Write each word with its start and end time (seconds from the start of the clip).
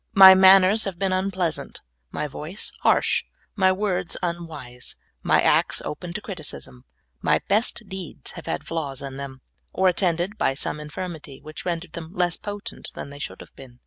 My 0.15 0.33
manners 0.33 0.85
have 0.85 0.97
been 0.97 1.13
unpleasant, 1.13 1.81
my 2.09 2.25
voice 2.27 2.71
harsh, 2.81 3.23
my 3.55 3.71
words 3.71 4.17
unwise, 4.23 4.95
my 5.21 5.43
acts 5.43 5.79
open 5.85 6.11
to 6.13 6.21
criticism, 6.21 6.85
my 7.21 7.39
best 7.47 7.83
deeds 7.87 8.31
have 8.31 8.47
had 8.47 8.65
flaws 8.65 9.03
in 9.03 9.17
them, 9.17 9.41
or 9.71 9.87
attended 9.87 10.39
by 10.39 10.55
some 10.55 10.79
infirmity 10.79 11.39
which 11.39 11.65
rendered 11.67 11.93
them 11.93 12.15
less 12.15 12.35
potent 12.35 12.89
than 12.95 13.11
they 13.11 13.19
should 13.19 13.41
have 13.41 13.55
been. 13.55 13.79